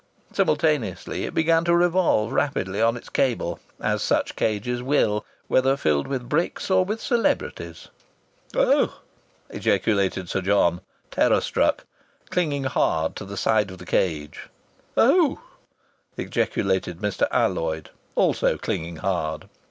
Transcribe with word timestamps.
Simultaneously 0.33 1.25
it 1.25 1.33
began 1.35 1.63
to 1.63 1.75
revolve 1.75 2.31
rapidly 2.31 2.81
on 2.81 2.97
its 2.97 3.07
cable, 3.07 3.59
as 3.79 4.01
such 4.01 4.35
cages 4.35 4.81
will, 4.81 5.23
whether 5.47 5.77
filled 5.77 6.07
with 6.07 6.27
bricks 6.27 6.71
or 6.71 6.83
with 6.83 6.99
celebrities. 6.99 7.89
"Oh!" 8.55 8.99
ejaculated 9.51 10.27
Sir 10.27 10.41
John, 10.41 10.81
terror 11.11 11.39
struck, 11.39 11.85
clinging 12.31 12.63
hard 12.63 13.15
to 13.17 13.25
the 13.25 13.37
side 13.37 13.69
of 13.69 13.77
the 13.77 13.85
cage. 13.85 14.49
"Oh!" 14.97 15.39
ejaculated 16.17 16.97
Mr. 16.97 17.27
Alloyd, 17.29 17.91
also 18.15 18.57
clinging 18.57 18.95
hard. 18.95 19.47